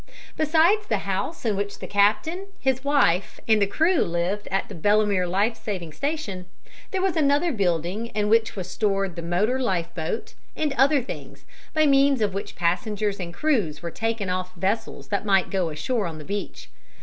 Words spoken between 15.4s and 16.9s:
go ashore on the beach.